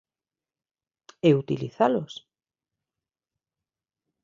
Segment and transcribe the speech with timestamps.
[1.27, 2.13] E utilizalos.